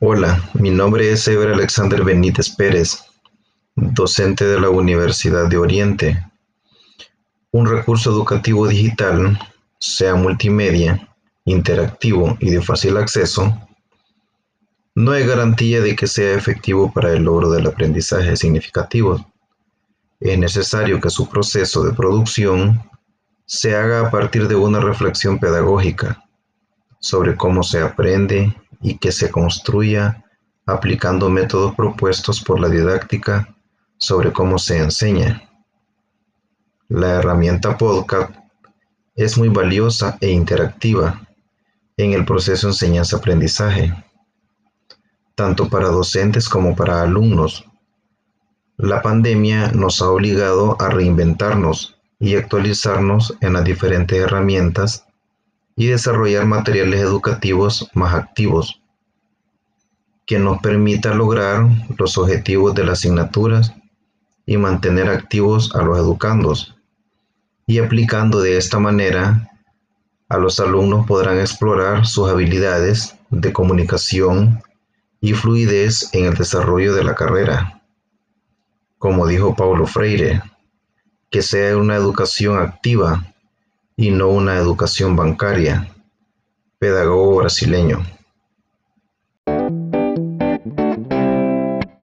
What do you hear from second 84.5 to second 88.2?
educación bancaria. Pedagogo brasileño.